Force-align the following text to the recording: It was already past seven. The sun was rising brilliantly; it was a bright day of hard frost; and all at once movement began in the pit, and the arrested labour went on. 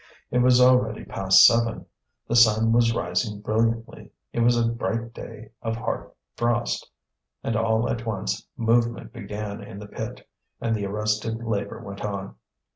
It 0.31 0.39
was 0.39 0.59
already 0.59 1.05
past 1.05 1.45
seven. 1.45 1.85
The 2.27 2.35
sun 2.35 2.71
was 2.71 2.91
rising 2.91 3.39
brilliantly; 3.39 4.09
it 4.33 4.39
was 4.39 4.57
a 4.57 4.67
bright 4.67 5.13
day 5.13 5.51
of 5.61 5.75
hard 5.75 6.09
frost; 6.35 6.89
and 7.43 7.55
all 7.55 7.87
at 7.87 8.03
once 8.03 8.47
movement 8.57 9.13
began 9.13 9.61
in 9.61 9.77
the 9.77 9.85
pit, 9.85 10.27
and 10.59 10.75
the 10.75 10.87
arrested 10.87 11.43
labour 11.43 11.81
went 11.81 12.03
on. 12.03 12.33